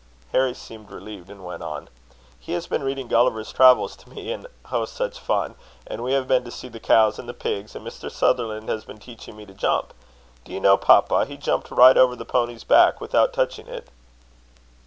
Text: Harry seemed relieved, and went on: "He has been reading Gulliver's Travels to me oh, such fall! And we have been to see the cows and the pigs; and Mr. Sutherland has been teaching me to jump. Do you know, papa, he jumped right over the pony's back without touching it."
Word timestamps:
Harry 0.31 0.55
seemed 0.55 0.89
relieved, 0.89 1.29
and 1.29 1.45
went 1.45 1.61
on: 1.61 1.87
"He 2.39 2.53
has 2.53 2.65
been 2.65 2.81
reading 2.81 3.07
Gulliver's 3.07 3.53
Travels 3.53 3.95
to 3.97 4.09
me 4.09 4.35
oh, 4.71 4.85
such 4.85 5.19
fall! 5.19 5.49
And 5.85 6.03
we 6.03 6.13
have 6.13 6.27
been 6.27 6.43
to 6.43 6.49
see 6.49 6.69
the 6.69 6.79
cows 6.79 7.19
and 7.19 7.29
the 7.29 7.35
pigs; 7.35 7.75
and 7.75 7.85
Mr. 7.85 8.09
Sutherland 8.11 8.67
has 8.67 8.83
been 8.83 8.97
teaching 8.97 9.37
me 9.37 9.45
to 9.45 9.53
jump. 9.53 9.93
Do 10.43 10.53
you 10.53 10.59
know, 10.59 10.75
papa, 10.75 11.25
he 11.27 11.37
jumped 11.37 11.69
right 11.69 11.97
over 11.97 12.15
the 12.15 12.25
pony's 12.25 12.63
back 12.63 12.99
without 12.99 13.31
touching 13.31 13.67
it." 13.67 13.89